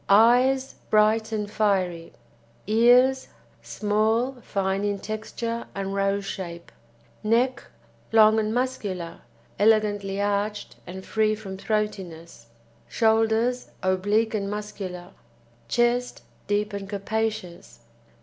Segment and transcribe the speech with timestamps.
[0.09, 2.11] EYES Bright and fiery.
[2.67, 3.27] EARS
[3.61, 6.71] Small, fine in texture and rose shape.
[7.23, 7.63] NECK
[8.11, 9.21] Long and muscular,
[9.59, 12.47] elegantly arched and free from throatiness.
[12.87, 15.11] SHOULDERS Oblique and muscular.
[15.67, 17.81] CHEST Deep and capacious.